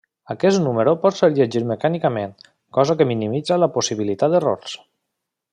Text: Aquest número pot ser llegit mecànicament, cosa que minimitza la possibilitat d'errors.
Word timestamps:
Aquest 0.35 0.61
número 0.67 0.93
pot 1.03 1.17
ser 1.17 1.29
llegit 1.35 1.67
mecànicament, 1.73 2.33
cosa 2.79 2.97
que 3.03 3.09
minimitza 3.13 3.63
la 3.65 3.71
possibilitat 3.77 4.35
d'errors. 4.37 4.79